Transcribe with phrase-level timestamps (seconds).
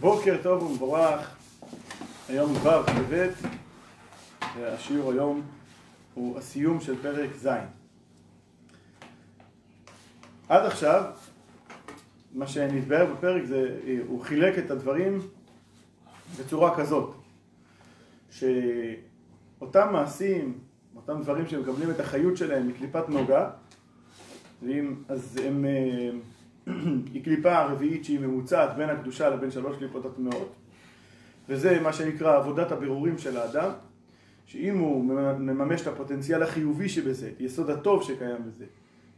[0.00, 1.36] בוקר טוב ומבורך,
[2.28, 3.34] היום ו' בטבת,
[4.56, 5.42] והשיעור היום
[6.14, 7.48] הוא הסיום של פרק ז'.
[10.48, 11.04] עד עכשיו,
[12.32, 15.18] מה שנתבהר בפרק זה, הוא חילק את הדברים
[16.38, 17.14] בצורה כזאת,
[18.30, 20.58] שאותם מעשים,
[20.96, 23.50] אותם דברים שמקבלים את החיות שלהם מקליפת נוגה,
[25.08, 26.10] אז הם אה,
[27.12, 30.54] היא קליפה רביעית שהיא ממוצעת בין הקדושה לבין שלוש קליפות הטמעות
[31.48, 33.70] וזה מה שנקרא עבודת הבירורים של האדם
[34.46, 35.04] שאם הוא
[35.38, 38.64] מממש את הפוטנציאל החיובי שבזה, את יסוד הטוב שקיים בזה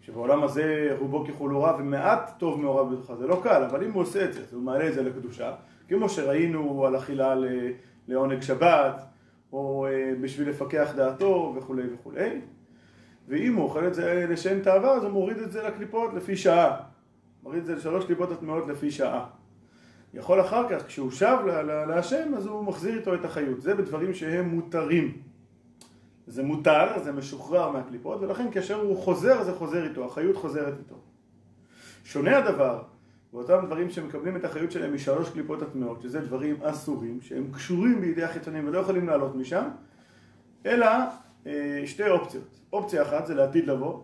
[0.02, 4.02] שבעולם הזה רובו ככולו רע ומעט טוב מעורב בתוכה, זה לא קל, אבל אם הוא
[4.02, 5.54] עושה את זה, הוא מעלה את זה לקדושה
[5.88, 7.34] כמו שראינו על אכילה
[8.08, 9.04] לעונג שבת
[9.52, 12.40] או אה, בשביל לפקח דעתו וכולי וכולי
[13.28, 16.76] ואם הוא אוכל את זה לשם תאווה אז הוא מוריד את זה לקליפות לפי שעה
[17.44, 19.26] מוריד את זה לשלוש קליפות הטמעות לפי שעה.
[20.14, 21.36] יכול אחר כך, כשהוא שב
[21.88, 23.62] להשם, אז הוא מחזיר איתו את החיות.
[23.62, 25.22] זה בדברים שהם מותרים.
[26.26, 30.94] זה מותר, זה משוחרר מהקליפות, ולכן כאשר הוא חוזר, זה חוזר איתו, החיות חוזרת איתו.
[32.04, 32.82] שונה הדבר
[33.32, 38.24] באותם דברים שמקבלים את החיות שלהם משלוש קליפות הטמעות, שזה דברים אסורים, שהם קשורים בידי
[38.24, 39.68] החיצונים ולא יכולים לעלות משם,
[40.66, 40.86] אלא
[41.46, 42.60] אה, שתי אופציות.
[42.72, 44.02] אופציה אחת זה לעתיד לבוא,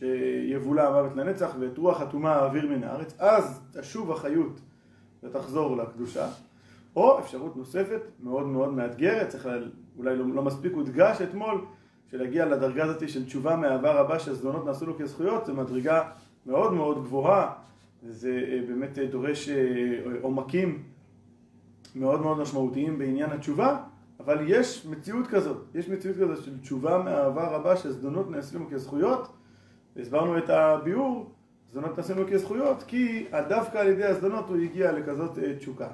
[0.00, 4.60] שיבולע המוות לנצח ואת רוח הטומאה האוויר מן הארץ, אז תשוב החיות
[5.22, 6.28] ותחזור לקדושה.
[6.96, 9.48] או אפשרות נוספת, מאוד מאוד מאתגרת, צריך
[9.98, 11.64] אולי לא, לא מספיק הודגש אתמול,
[12.10, 16.02] שלהגיע לדרגה הזאת של תשובה מאהבה רבה שהזדונות נעשו לו כזכויות, זו מדרגה
[16.46, 17.52] מאוד מאוד גבוהה,
[18.02, 19.56] וזה אה, באמת אה, דורש אה,
[20.22, 20.82] עומקים
[21.94, 23.76] מאוד מאוד משמעותיים בעניין התשובה,
[24.20, 29.28] אבל יש מציאות כזאת, יש מציאות כזאת של תשובה מאהבה רבה שהזדונות נעשו לו כזכויות,
[29.96, 31.30] והסברנו את הביאור,
[31.72, 35.88] זונות עשינו כזכויות, כי דווקא על ידי הזדונות הוא הגיע לכזאת אה, תשוקה.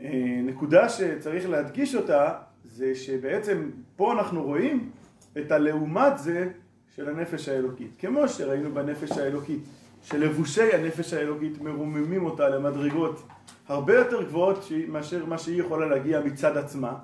[0.00, 2.32] אה, נקודה שצריך להדגיש אותה,
[2.64, 4.90] זה שבעצם פה אנחנו רואים
[5.38, 6.48] את הלעומת זה
[6.96, 7.90] של הנפש האלוקית.
[7.98, 9.60] כמו שראינו בנפש האלוקית,
[10.02, 13.22] שלבושי הנפש האלוקית מרוממים אותה למדרגות
[13.68, 16.94] הרבה יותר גבוהות מאשר מה שהיא יכולה להגיע מצד עצמה.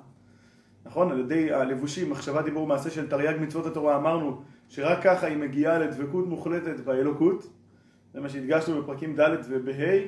[0.85, 1.11] נכון?
[1.11, 5.79] על ידי הלבושים, מחשבה, דיבור, מעשה של תרי"ג מצוות התורה, אמרנו שרק ככה היא מגיעה
[5.79, 7.47] לדבקות מוחלטת באלוקות,
[8.13, 9.99] זה מה שהדגשנו בפרקים ד' ובה',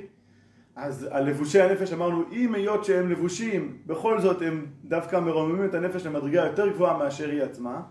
[0.75, 5.73] אז על לבושי הנפש אמרנו, אם היות שהם לבושים, בכל זאת הם דווקא מרוממים את
[5.73, 7.81] הנפש למדרגה יותר גבוהה מאשר היא עצמה.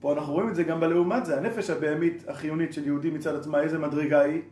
[0.00, 3.60] פה אנחנו רואים את זה גם בלעומת זה, הנפש הבהמית החיונית של יהודי מצד עצמה,
[3.60, 4.42] איזה מדרגה היא?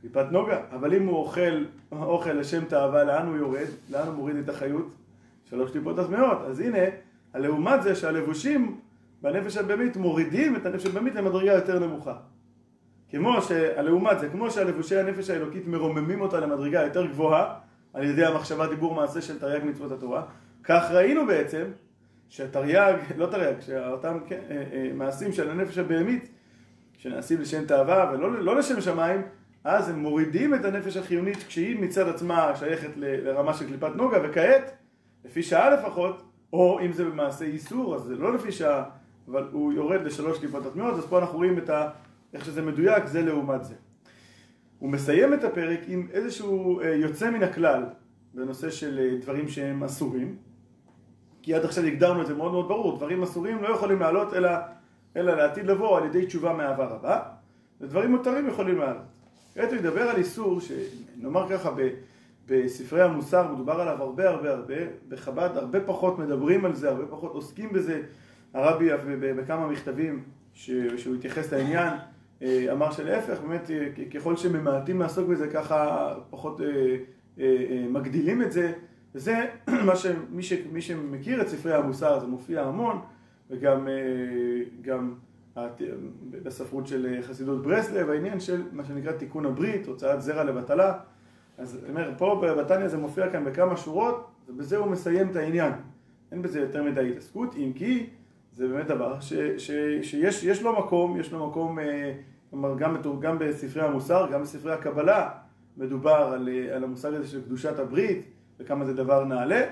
[0.00, 0.60] קליפת נוגה.
[0.70, 3.66] אבל אם הוא אוכל אוכל לשם תאווה, לאן הוא יורד?
[3.90, 4.88] לאן הוא מוריד את החיות?
[5.44, 6.38] שלוש טיפות הטמעות.
[6.46, 6.78] אז הנה,
[7.34, 8.80] הלעומת זה שהלבושים
[9.22, 12.14] בנפש הבהמית מורידים את הנפש הבהמית למדרגה יותר נמוכה.
[13.10, 17.54] כמו שהלעומת זה, כמו שהלבושי הנפש האלוקית מרוממים אותה למדרגה יותר גבוהה
[17.92, 20.22] על ידי המחשבה, דיבור, מעשה של תרי"ג מצוות התורה,
[20.64, 21.64] כך ראינו בעצם
[22.28, 26.28] שהתרי"ג, לא תרי"ג, שאותם כן, אה, אה, מעשים של הנפש הבהמית
[26.98, 29.22] שנעשים לשם תאווה ולא לא לשם שמיים,
[29.64, 34.76] אז הם מורידים את הנפש החיונית כשהיא מצד עצמה שייכת לרמה של קליפת נוגה, וכעת,
[35.24, 36.22] לפי שעה לפחות,
[36.52, 38.84] או אם זה במעשה איסור, אז זה לא לפי שעה,
[39.28, 41.88] אבל הוא יורד לשלוש קליפות הטמעות, אז פה אנחנו רואים את ה...
[42.34, 43.74] איך שזה מדויק, זה לעומת זה.
[44.78, 47.82] הוא מסיים את הפרק עם איזשהו אה, יוצא מן הכלל
[48.34, 50.36] בנושא של אה, דברים שהם אסורים,
[51.42, 54.50] כי עד עכשיו הגדרנו את זה מאוד מאוד ברור, דברים אסורים לא יכולים לעלות אלא,
[55.16, 57.22] אלא לעתיד לבוא על ידי תשובה מאהבה רבה,
[57.80, 59.02] ודברים מותרים יכולים לעלות.
[59.54, 61.88] כעת הוא ידבר על איסור, שנאמר ככה ב...
[62.50, 64.74] בספרי המוסר מדובר עליו הרבה הרבה הרבה,
[65.08, 68.02] בחב"ד הרבה פחות מדברים על זה, הרבה פחות עוסקים בזה,
[68.54, 68.88] הרבי
[69.36, 70.22] בכמה מכתבים
[70.54, 71.94] שהוא התייחס לעניין
[72.42, 76.60] אה, אמר שלהפך, באמת אה, ככל שממעטים לעסוק בזה ככה פחות
[77.40, 78.72] אה, מגדילים את זה.
[79.14, 79.46] וזה
[79.86, 83.00] מה שמי ש, מי שמכיר את ספרי המוסר זה מופיע המון
[83.50, 83.88] וגם
[84.80, 85.14] גם
[86.30, 90.98] בספרות של חסידות ברסלב העניין של מה שנקרא תיקון הברית, הוצאת זרע לבטלה.
[91.58, 95.72] אז אני אומר, פה בבתניה זה מופיע כאן בכמה שורות ובזה הוא מסיים את העניין.
[96.32, 98.06] אין בזה יותר מדי התעסקות אם כי
[98.52, 99.70] זה באמת דבר ש, ש,
[100.02, 102.12] שיש יש לו מקום, יש לו מקום, אה,
[102.50, 105.28] כלומר גם, גם בספרי המוסר, גם בספרי הקבלה
[105.76, 108.26] מדובר על, אה, על המושג הזה של קדושת הברית
[108.60, 109.66] וכמה זה דבר נעלה.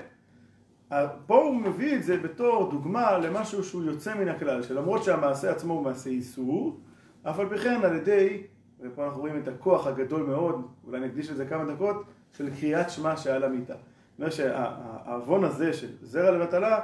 [1.27, 5.75] פה הוא מביא את זה בתור דוגמה למשהו שהוא יוצא מן הכלל, שלמרות שהמעשה עצמו
[5.75, 6.81] הוא מעשה איסור,
[7.23, 8.43] אף על פי כן על ידי,
[8.81, 13.17] ופה אנחנו רואים את הכוח הגדול מאוד, אולי נקדיש לזה כמה דקות, של קריאת שמע
[13.17, 13.75] שעל המיטה.
[13.75, 16.81] זאת אומרת שהעוון הזה של זרע לבטלה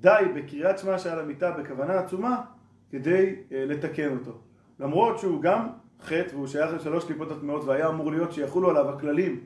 [0.00, 2.42] די בקריאת שמע שעל המיטה בכוונה עצומה
[2.90, 4.38] כדי אה, לתקן אותו.
[4.80, 5.68] למרות שהוא גם
[6.02, 9.40] חטא והוא שייך לשלוש קליפות הטמעות והיה אמור להיות שיחולו עליו הכללים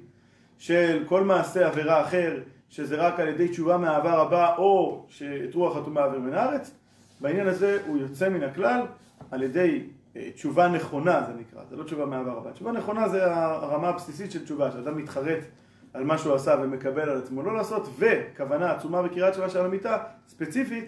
[0.58, 2.38] של כל מעשה עבירה אחר,
[2.68, 6.74] שזה רק על ידי תשובה מהעבר הבא, או שאת רוח חתומה עבר מן הארץ.
[7.20, 8.80] בעניין הזה הוא יוצא מן הכלל
[9.30, 9.82] על ידי
[10.16, 12.50] אה, תשובה נכונה, זה נקרא, זה לא תשובה מהעבר הבא.
[12.50, 15.38] תשובה נכונה זה הרמה הבסיסית של תשובה, שאדם מתחרט
[15.94, 19.98] על מה שהוא עשה ומקבל על עצמו לא לעשות, וכוונה עצומה בקריאת שמע של המיטה,
[20.28, 20.84] ספציפית,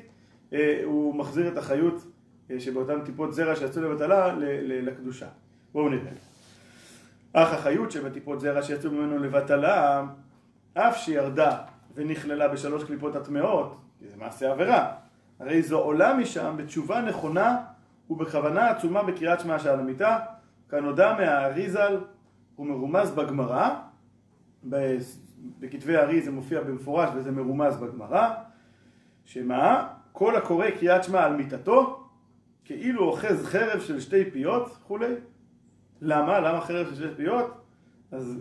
[0.53, 2.05] אה, הוא מחזיר את החיות
[2.51, 4.35] אה, שבאותן טיפות זרע שיצאו לבטלה
[4.69, 5.27] לקדושה.
[5.73, 6.13] בואו נראה.
[7.33, 10.05] אך החיות שבטיפות זרע שיצאו ממנו לבטלה,
[10.75, 11.59] אף שירדה
[11.95, 14.93] ונכללה בשלוש קליפות הטמעות, זה מעשה עבירה,
[15.41, 17.57] הרי זו עולה משם בתשובה נכונה
[18.11, 20.19] ובכוונה עצומה בקריאת שמע של המיטה,
[20.71, 22.01] כנודע מהאריזל
[22.59, 23.71] ומרומז בגמרא,
[24.65, 28.31] בכתבי הארי זה מופיע במפורש וזה מרומז בגמרא,
[29.25, 29.89] שמה?
[30.13, 32.09] כל הקורא קריאת שמע על מיטתו,
[32.65, 35.15] כאילו אוחז חרב של שתי פיות וכולי.
[36.01, 36.41] למה?
[36.41, 37.61] למה חרב של שתי פיות?
[38.11, 38.39] אז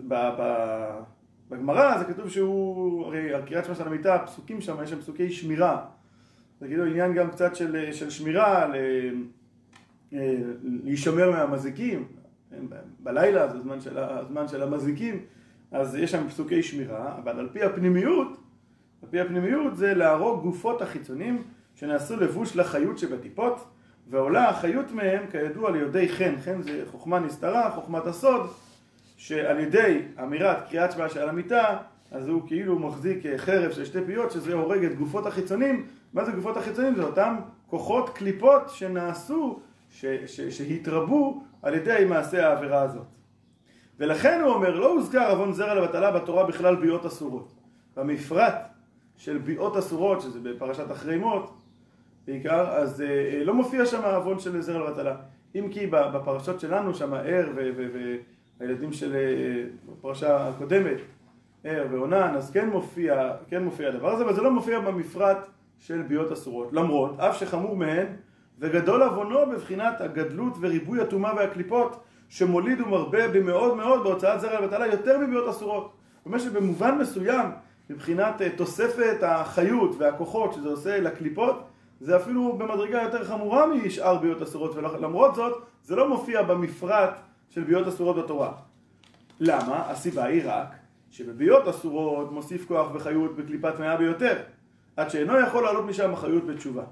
[1.48, 5.84] בגמרא זה כתוב שהוא, הרי הקריאת שמע של המיטה, הפסוקים שם, יש שם פסוקי שמירה.
[6.60, 8.74] זה כאילו עניין גם קצת של, של שמירה, ל,
[10.12, 12.08] אה, להישמר מהמזיקים.
[12.98, 15.24] בלילה זה הזמן של, הזמן של המזיקים,
[15.72, 18.28] אז יש שם פסוקי שמירה, אבל על פי הפנימיות,
[19.02, 21.42] על פי הפנימיות זה להרוג גופות החיצונים
[21.74, 23.64] שנעשו לבוש לחיות שבטיפות,
[24.10, 28.50] ועולה החיות מהם כידוע ליודעי חן, חן זה חוכמה נסתרה, חוכמת הסוד,
[29.16, 31.76] שעל ידי אמירת קריאת שמע של המיטה,
[32.10, 35.86] אז הוא כאילו מחזיק חרב של שתי פיות, שזה הורג את גופות החיצונים.
[36.12, 36.94] מה זה גופות החיצונים?
[36.94, 37.36] זה אותם
[37.66, 39.60] כוחות קליפות שנעשו,
[39.90, 43.21] ש, ש, שהתרבו על ידי מעשה העבירה הזאת.
[44.02, 47.52] ולכן הוא אומר, לא הוזכר עוון זרע לבטלה בתורה בכלל ביאות אסורות.
[47.96, 48.54] במפרט
[49.16, 51.52] של ביאות אסורות, שזה בפרשת אחרי מות,
[52.26, 55.16] בעיקר, אז אה, לא מופיע שם עוון של זרע לבטלה.
[55.54, 57.48] אם כי בפרשות שלנו, שם ער
[58.60, 60.98] והילדים של אה, הפרשה הקודמת,
[61.64, 66.02] ער ועונן, אז כן מופיע, כן מופיע הדבר הזה, אבל זה לא מופיע במפרט של
[66.02, 66.72] ביאות אסורות.
[66.72, 68.06] למרות, אף שחמור מהן,
[68.58, 75.18] וגדול עוונו בבחינת הגדלות וריבוי הטומאה והקליפות, שמוליד ומרבה במאוד מאוד בהוצאת זרע לבטלה יותר
[75.18, 75.92] מביאות אסורות.
[76.16, 77.46] זאת אומרת שבמובן מסוים,
[77.90, 81.62] מבחינת אה, תוספת החיות והכוחות שזה עושה לקליפות,
[82.00, 87.10] זה אפילו במדרגה יותר חמורה משאר ביאות אסורות, ולמרות זאת, זה לא מופיע במפרט
[87.50, 88.52] של ביאות אסורות בתורה.
[89.40, 89.90] למה?
[89.90, 90.74] הסיבה היא רק
[91.10, 94.36] שבביאות אסורות מוסיף כוח וחיות בקליפת מאה ביותר,
[94.96, 96.84] עד שאינו יכול לעלות משם החיות בתשובה.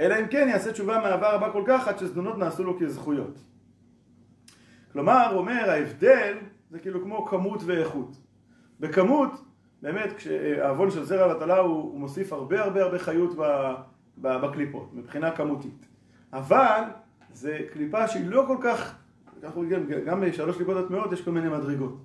[0.00, 3.38] אלא אם כן יעשה תשובה מהעבר הבא כל כך, עד שזדונות נעשו לו כזכויות.
[4.96, 6.36] כלומר, אומר, ההבדל
[6.70, 8.16] זה כאילו כמו כמות ואיכות.
[8.80, 9.30] בכמות,
[9.82, 13.30] באמת, כשהעוון של זרע בטלה הוא, הוא מוסיף הרבה הרבה הרבה חיות
[14.18, 15.86] בקליפות, מבחינה כמותית.
[16.32, 16.82] אבל
[17.32, 18.94] זה קליפה שהיא לא כל כך,
[19.42, 22.02] אנחנו רואים, גם בשלוש קליפות הטמעות יש כל מיני מדרגות.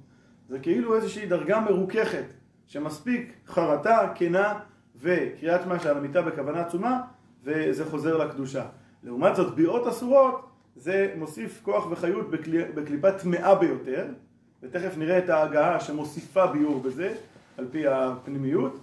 [0.47, 2.25] זה כאילו איזושהי דרגה מרוככת,
[2.67, 4.59] שמספיק חרטה, כנה
[4.95, 7.01] וקריאת שמע של המיטה בכוונה עצומה,
[7.43, 8.65] וזה חוזר לקדושה.
[9.03, 10.50] לעומת זאת, ביאות אסורות,
[10.81, 14.05] זה מוסיף כוח וחיות בקלי, בקליפה טמאה ביותר,
[14.63, 17.13] ותכף נראה את ההגעה שמוסיפה ביור בזה,
[17.57, 18.79] על פי הפנימיות.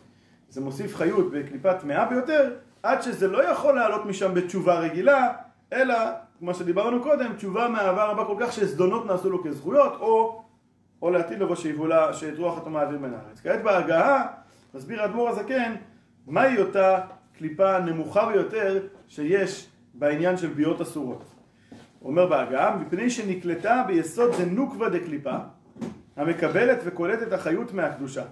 [0.49, 5.33] זה מוסיף חיות בקליפה טמאה ביותר, עד שזה לא יכול לעלות משם בתשובה רגילה,
[5.73, 5.95] אלא,
[6.39, 10.43] כמו שדיברנו קודם, תשובה מהעבר הבא כל כך שזדונות נעשו לו כזכויות, או,
[11.03, 13.41] או להטיל לו שיבולה, שאת רוח התומה אוויר מן הארץ.
[13.43, 14.26] כעת בהגהה,
[14.75, 15.75] מסביר האדמו"ר הזקן,
[16.26, 17.00] מהי אותה
[17.38, 21.38] קליפה נמוכה ביותר שיש בעניין של ביאות אסורות.
[22.05, 25.37] אומר בהגהה, מפני שנקלטה ביסוד דנוקווה דקליפה,
[26.17, 28.23] המקבלת וקולטת החיות מהקדושה.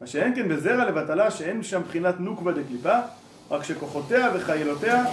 [0.00, 2.98] מה שאין כן בזרע לבטלה שאין שם בחינת נוקווה דקליפה,
[3.50, 5.04] רק שכוחותיה וחיילותיה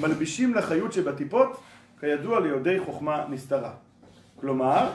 [0.00, 1.60] מלבישים לחיות שבטיפות,
[2.00, 3.70] כידוע ליודעי חוכמה נסתרה.
[4.40, 4.90] כלומר,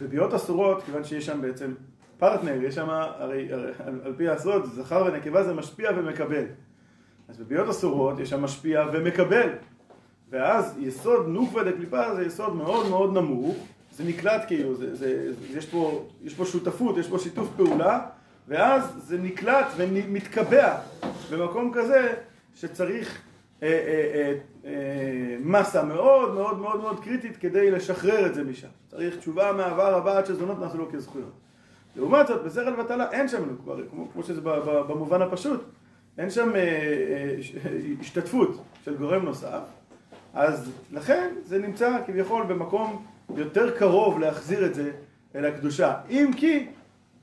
[0.00, 1.74] בביאות אסורות, כיוון שיש שם בעצם
[2.18, 3.72] פרטנר, יש שם, הרי, על,
[4.04, 6.44] על פי הסוד, זכר ונקבה זה משפיע ומקבל.
[7.28, 9.48] אז בביאות אסורות יש שם משפיע ומקבל.
[10.30, 13.56] ואז יסוד נוקווה דקליפה זה יסוד מאוד מאוד נמוך,
[13.92, 18.00] זה נקלט כאילו, זה, זה, זה, יש, פה, יש פה שותפות, יש פה שיתוף פעולה,
[18.48, 20.78] ואז זה נקלט ומתקבע
[21.32, 22.14] במקום כזה
[22.54, 23.22] שצריך
[23.62, 23.74] אה, אה,
[24.14, 24.34] אה,
[24.64, 28.68] אה, מסה מאוד מאוד מאוד מאוד קריטית כדי לשחרר את זה משם.
[28.88, 31.32] צריך תשובה מהעבר הבא עד שזונות נעשו לו כזכויות.
[31.96, 34.40] לעומת זאת, בזרע לבטלה אין שם, כמו, כמו שזה
[34.88, 35.60] במובן הפשוט,
[36.18, 37.36] אין שם אה, אה,
[38.00, 39.60] השתתפות של גורם נוסף,
[40.34, 43.04] אז לכן זה נמצא כביכול במקום
[43.36, 44.90] יותר קרוב להחזיר את זה
[45.34, 45.94] אל הקדושה.
[46.10, 46.66] אם כי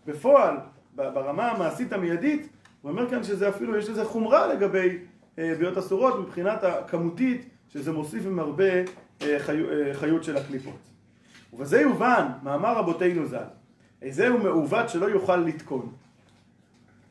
[0.05, 0.57] בפועל,
[0.95, 2.49] ברמה המעשית המיידית,
[2.81, 4.97] הוא אומר כאן שזה אפילו, יש לזה חומרה לגבי
[5.39, 8.63] אה, ביאות אסורות מבחינת הכמותית, שזה מוסיף עם הרבה
[9.21, 9.37] אה,
[9.93, 10.77] חיות של הקליפות.
[11.53, 13.43] ובזה יובן, מאמר רבותינו ז"ל,
[14.09, 15.89] זהו מעוות שלא יוכל לתקון.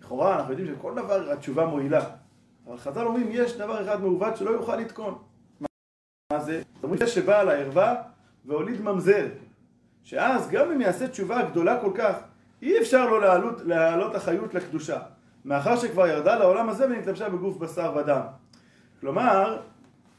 [0.01, 2.05] לכאורה אנחנו יודעים שכל דבר התשובה מועילה,
[2.67, 5.19] אבל חז"ל אומרים יש דבר אחד מעוות שלא יוכל לתקון.
[6.33, 6.63] מה זה?
[6.75, 7.95] זאת אומרת שבא על הערווה
[8.45, 9.27] והוליד ממזר,
[10.05, 12.15] שאז גם אם יעשה תשובה גדולה כל כך,
[12.63, 13.21] אי אפשר לו
[13.65, 14.99] להעלות, החיות לקדושה,
[15.45, 18.21] מאחר שכבר ירדה לעולם הזה ונתלבשה בגוף בשר ודם.
[19.01, 19.63] כלומר,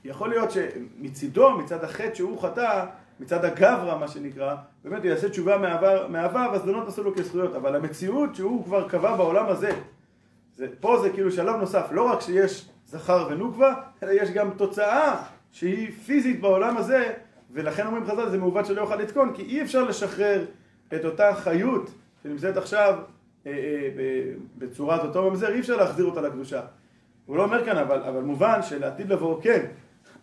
[0.06, 2.86] יכול להיות שמצידו, מצד החטא שהוא חטא,
[3.20, 5.58] מצד הגברא מה שנקרא, באמת הוא יעשה תשובה
[6.10, 9.72] מהעבר והזדונות עשו לו כזכויות, אבל המציאות שהוא כבר קבע בעולם הזה,
[10.56, 13.74] זה, פה זה כאילו שלב נוסף, לא רק שיש זכר ונוקבה,
[14.04, 15.24] אלא יש גם תוצאה
[15.58, 17.14] שהיא פיזית בעולם הזה,
[17.52, 20.46] ולכן אומרים חז"ל זה מעוות שלא יוכל לתקון, כי אי אפשר לשחרר
[20.96, 21.90] את אותה חיות
[22.24, 23.00] שנמצאת עכשיו
[23.46, 23.58] אה, אה,
[24.58, 26.62] בצורת אותו ממזר, אי אפשר להחזיר אותה לקדושה.
[27.26, 29.66] הוא לא אומר כאן, אבל, אבל מובן שלעתיד לבוא כן,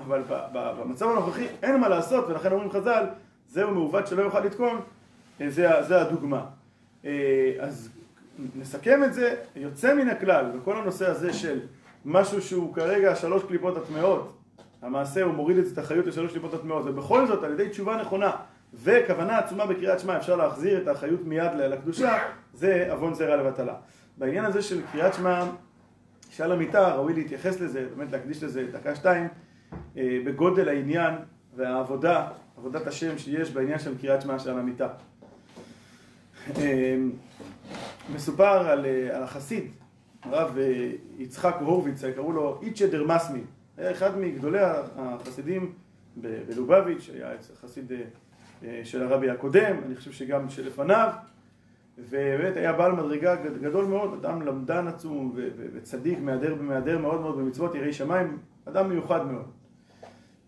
[0.00, 0.22] אבל
[0.52, 3.04] במצב הנוכחי אין מה לעשות, ולכן אומרים חז"ל,
[3.48, 4.80] זהו מעוות שלא יוכל לתקון,
[5.40, 6.44] אה, זה, זה הדוגמה.
[7.04, 7.88] אה, אז
[8.56, 11.60] נסכם את זה, יוצא מן הכלל, בכל הנושא הזה של
[12.04, 14.34] משהו שהוא כרגע שלוש קליפות הטמעות,
[14.84, 18.30] המעשה הוא מוריד את החיות לשלוש קליפות הטמעות, ובכל זאת על ידי תשובה נכונה
[18.82, 22.18] וכוונה עצומה בקריאת שמע אפשר להחזיר את החיות מיד לקדושה,
[22.54, 23.74] זה עוון זרע לבטלה.
[24.18, 25.44] בעניין הזה של קריאת שמע,
[26.30, 29.28] שעל המיטה, ראוי להתייחס לזה, באמת להקדיש לזה דקה שתיים,
[29.96, 31.14] אה, בגודל העניין
[31.56, 34.88] והעבודה, עבודת השם שיש בעניין של קריאת שמע שעל המיטה.
[36.58, 36.96] אה,
[38.14, 39.70] מסופר על, אה, על החסיד,
[40.22, 40.58] הרב
[41.18, 43.40] יצחק הורוביץ, קראו לו איצ'ה דרמסמי,
[43.76, 44.58] היה אחד מגדולי
[44.96, 45.72] החסידים
[46.16, 47.28] בלובביץ', היה
[47.60, 47.92] חסיד
[48.84, 51.12] של הרבי הקודם, אני חושב שגם שלפניו,
[51.98, 55.32] ובאמת היה בעל מדרגה גדול מאוד, אדם למדן עצום
[55.74, 59.50] וצדיק, מהדר במהדר מאוד מאוד במצוות יראי שמיים, אדם מיוחד מאוד.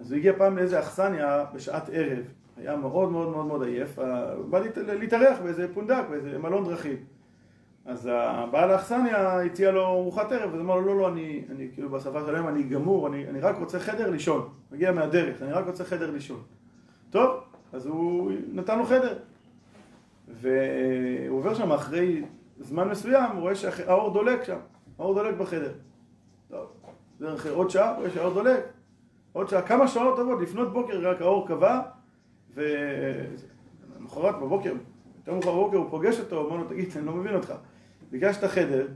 [0.00, 2.24] אז הוא הגיע פעם לאיזה אכסניה בשעת ערב,
[2.56, 3.98] היה מאוד מאוד מאוד מאוד עייף,
[4.50, 6.96] בא להתארח באיזה פונדק, באיזה מלון דרכים.
[7.86, 11.88] אז הבעל האכסניה הציע לו ארוחת ערב, אז אמר לו, לא, לא, אני, אני כאילו
[11.90, 14.48] בשפה שלהם, אני גמור, אני, אני רק רוצה חדר לישון.
[14.72, 16.42] מגיע מהדרך, אני רק רוצה חדר לישון.
[17.10, 17.40] טוב,
[17.72, 19.18] אז הוא נתן לו חדר.
[20.28, 22.22] והוא עובר שם אחרי
[22.58, 24.58] זמן מסוים, הוא רואה שהאור דולק שם,
[24.98, 25.72] האור דולק בחדר.
[26.48, 26.66] טוב,
[27.20, 28.64] דרך עוד שעה, הוא רואה שהאור דולק.
[29.32, 31.80] עוד שעה, כמה שעות טובות, לפנות בוקר רק האור קבע,
[32.54, 34.72] ולמחרת בבוקר,
[35.18, 37.54] יותר מאוחר בבוקר הוא פוגש אותו, אומר לו, תגיד, אני לא מבין אותך.
[38.10, 38.86] ביקשת חדר,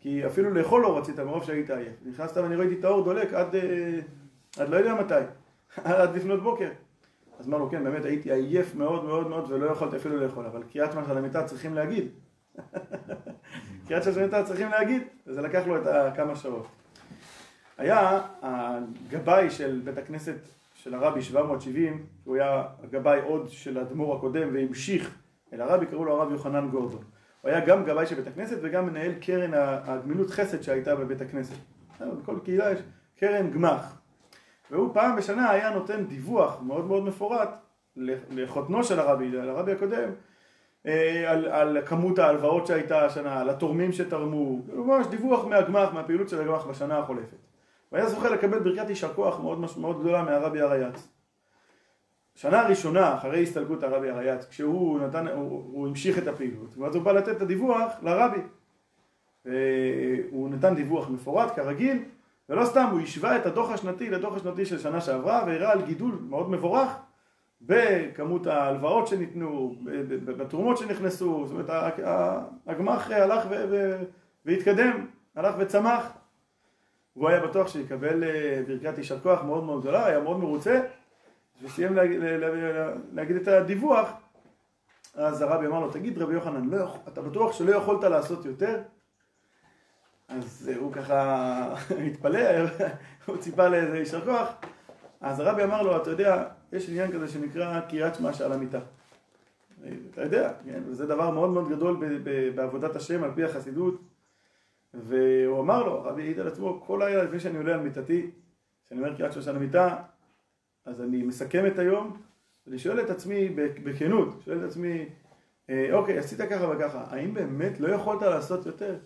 [0.00, 1.92] כי אפילו לאכול לא רצית מרוב שהיית עייף.
[2.06, 3.98] נכנסת ואני ראיתי את האור דולק עד, אה,
[4.58, 5.14] עד לא יודע מתי,
[5.84, 6.68] עד לפנות בוקר.
[7.38, 10.62] אז אמר לו, כן, באמת הייתי עייף מאוד מאוד מאוד ולא יכולתי אפילו לאכול, אבל
[10.72, 12.08] קריאת שמע של המיטה צריכים להגיד.
[13.86, 16.66] קריאת שמע של המיטה צריכים להגיד, וזה לקח לו את כמה שעות.
[17.78, 20.36] היה הגבאי של בית הכנסת
[20.74, 25.18] של הרבי 770, הוא היה הגבאי עוד של האדמו"ר הקודם והמשיך
[25.52, 27.04] אל הרבי, קראו לו הרב יוחנן גורדון.
[27.42, 31.54] הוא היה גם גבאי של בית הכנסת וגם מנהל קרן הגמילות חסד שהייתה בבית הכנסת.
[32.00, 32.78] בכל קהילה יש
[33.16, 33.98] קרן גמ"ח.
[34.70, 37.50] והוא פעם בשנה היה נותן דיווח מאוד מאוד מפורט
[38.30, 40.10] לחותנו של הרבי, לרבי הקודם,
[40.86, 46.40] אה, על, על כמות ההלוואות שהייתה השנה, על התורמים שתרמו, ממש דיווח מהגמ"ח, מהפעילות של
[46.40, 47.36] הגמ"ח בשנה החולפת.
[47.92, 51.08] והיה זוכה לקבל ברכת יישר כוח מאוד, מאוד גדולה מהרבי הרייץ.
[52.34, 57.02] שנה ראשונה אחרי הסתלקות הרבי הרייץ, כשהוא נתן, הוא, הוא המשיך את הפעילות, ואז הוא
[57.02, 58.40] בא לתת את הדיווח לרבי.
[59.44, 62.02] והוא נתן דיווח מפורט כרגיל,
[62.48, 66.18] ולא סתם, הוא השווה את הדוח השנתי לדוח השנתי של שנה שעברה, והראה על גידול
[66.28, 66.92] מאוד מבורך
[67.62, 69.74] בכמות ההלוואות שניתנו,
[70.24, 72.00] בתרומות שנכנסו, זאת אומרת
[72.66, 73.46] הגמ"ח הלך
[74.44, 76.12] והתקדם, הלך וצמח.
[77.16, 80.80] והוא היה בטוח שיקבל אה, ברכת יישר כוח מאוד מאוד גדולה, היה מאוד מרוצה,
[81.62, 81.96] וסיים
[83.12, 84.12] להגיד את הדיווח,
[85.14, 88.82] אז הרבי אמר לו, תגיד רבי יוחנן, לא, אתה בטוח שלא יכולת לעשות יותר?
[90.28, 91.74] אז הוא ככה
[92.06, 92.40] התפלא,
[93.26, 94.48] הוא ציפה לאיזה יישר כוח,
[95.20, 98.80] אז הרבי אמר לו, אתה יודע, יש עניין כזה שנקרא קריאת שמע שעל המיטה.
[100.10, 100.82] אתה יודע, כן?
[100.86, 101.96] וזה דבר מאוד מאוד גדול
[102.54, 104.00] בעבודת השם על פי החסידות.
[104.94, 108.30] והוא אמר לו, הרבי העיד על עצמו, כל לילה לפני שאני עולה על מיטתי,
[108.86, 109.96] כשאני אומר קריאת שמע שעל המיטה,
[110.84, 112.16] אז אני מסכם את היום,
[112.66, 113.48] ואני שואל את עצמי
[113.84, 115.06] בכנות, שואל את עצמי,
[115.70, 118.96] אה, אוקיי, עשית ככה וככה, האם באמת לא יכולת לעשות יותר?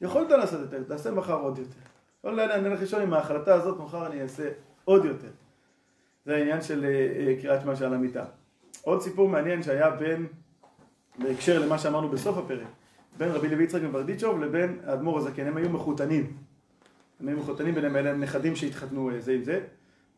[0.00, 1.80] יכולת לעשות יותר, תעשה מחר עוד יותר.
[2.22, 4.50] כל לילה אני הולך לישון עם ההחלטה הזאת, מחר אני אעשה
[4.84, 5.28] עוד יותר.
[6.26, 8.24] זה העניין של אה, אה, קריאת שמע שעל המיטה.
[8.82, 10.26] עוד סיפור מעניין שהיה בין,
[11.18, 12.66] בהקשר למה שאמרנו בסוף הפרק,
[13.18, 16.36] בין רבי לוי יצחק מברדיצ'וב לבין האדמו"ר הזקן, הם היו מחותנים.
[17.20, 19.60] הם היו מחותנים ביניהם, אלה נכדים שהתחתנו זה עם זה.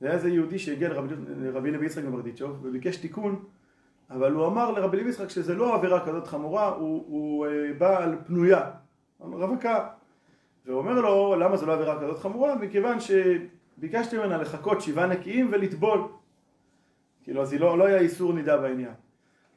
[0.02, 3.44] זה היה איזה יהודי שהגיע לרבי, לוי יצחק מברדיצ'וב וביקש תיקון
[4.10, 8.02] אבל הוא אמר לרבי לוי יצחק שזה לא עבירה כזאת חמורה, הוא, הוא אה, בא
[8.02, 8.70] על פנויה,
[9.20, 9.88] רווקה.
[10.66, 12.54] והוא אומר לו, למה זו לא עבירה כזאת חמורה?
[12.54, 16.00] מכיוון שביקשתי ממנה לחכות שבעה נקיים ולטבול.
[17.24, 18.94] כאילו, אז לא, לא היה איסור נידה בעניין.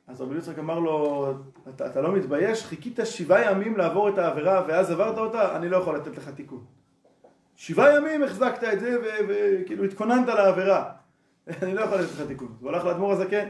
[0.07, 1.27] אז רבי יצחק אמר לו,
[1.69, 2.65] אתה, אתה לא מתבייש?
[2.65, 5.57] חיכית שבעה ימים לעבור את העבירה ואז עברת אותה?
[5.57, 6.63] אני לא יכול לתת לך תיקון.
[7.55, 8.97] שבעה ימים החזקת את זה
[9.27, 10.91] וכאילו התכוננת לעבירה.
[11.63, 12.55] אני לא יכול לתת לך תיקון.
[12.61, 13.47] הוא הלך לאדמו"ר הזקן,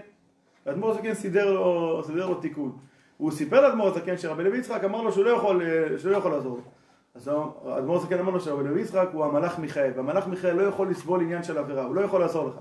[0.65, 2.77] ואדמו"ר הזקן סידר לו, סידר לו תיקון.
[3.17, 5.61] הוא סיפר לאדמו"ר הזקן שרבי לוי יצחק אמר לו שהוא לא יכול,
[5.97, 6.61] שהוא לא יכול לעזור.
[7.15, 7.31] אז
[7.77, 11.21] אדמו"ר הזקן אמר לו שרבי לוי יצחק הוא המלאך מיכאל, והמלאך מיכאל לא יכול לסבול
[11.21, 12.55] עניין של עבירה, הוא לא יכול לעזור לך.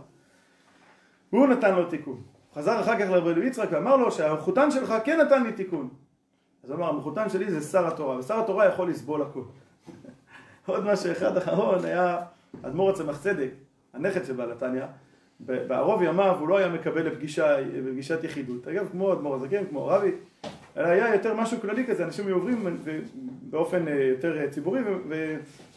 [1.31, 2.23] הוא נתן לו תיקון.
[2.55, 5.89] חזר אחר כך לרבי לוי יצחק ואמר לו שהמחותן שלך כן נתן לי תיקון.
[6.65, 9.43] אז הוא אמר, המחותן שלי זה שר התורה, ושר התורה יכול לסבול הכל.
[10.67, 12.19] עוד משהו אחד אחרון היה
[12.63, 13.51] אדמו"ר הצמח צדק,
[13.95, 14.85] הנכד של בעל התניא,
[15.41, 18.69] בערוב ימיו הוא לא היה מקבל לפגישה, לפגישת יחידות.
[18.69, 20.11] אגב, כמו אדמו"ר הזקן, כמו הרבי,
[20.77, 22.77] אלא היה יותר משהו כללי כזה, אנשים היו עוברים
[23.43, 24.81] באופן אה, יותר ציבורי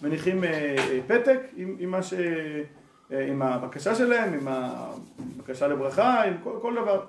[0.01, 2.13] ומניחים אה, אה, פתק עם, עם, ש...
[3.27, 7.06] עם הבקשה שלהם, עם הבקשה לברכה, עם כל, כל דבר.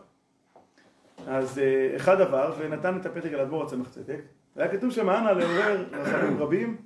[1.26, 1.60] אז
[1.96, 4.20] אחד עבר ונתן את הפתק על אדמו"ר הצמח צדק,
[4.56, 6.76] והיה כתוב אנא לעורר רחמים רבים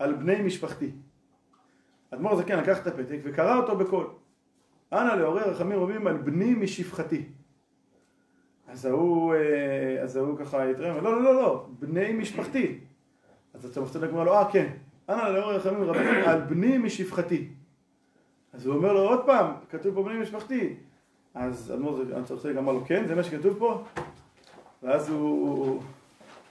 [0.00, 0.90] על בני משפחתי.
[2.10, 4.06] אדמו"ר הזקן לקח את הפתק וקרא אותו בקול.
[4.92, 7.24] אנא לעורר רחמים רבים על בני משפחתי.
[8.68, 12.78] אז ההוא, אה, אז ההוא ככה התרם, לא, לא, לא, לא, בני משפחתי.
[13.54, 14.72] אז אתה מפתח אומר לו, אה, כן,
[15.08, 17.48] אנא לעורר רחמים רבים על בני משפחתי.
[18.52, 20.74] אז הוא אומר לו, עוד פעם, כתוב פה בני משפחתי.
[21.34, 23.84] אז אדמו"ר הצרצג אמר לו, כן, זה מה שכתוב פה?
[24.82, 25.82] ואז הוא, הוא,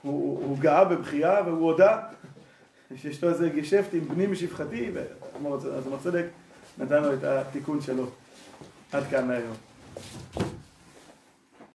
[0.02, 2.00] הוא, הוא גאה בבכייה והוא הודה
[2.96, 4.90] שאשתו איזה גשפט עם בני משפחתי,
[5.76, 6.24] אז צדק
[6.78, 8.06] נתן לו את התיקון שלו.
[8.92, 9.56] עד כאן להיום.